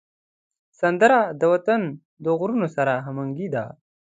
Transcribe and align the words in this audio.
سندره 0.79 1.19
د 1.39 1.41
وطن 1.53 1.81
د 2.23 2.25
غرونو 2.39 2.67
سره 2.75 2.93
همږغي 3.05 3.47
ده 3.55 3.65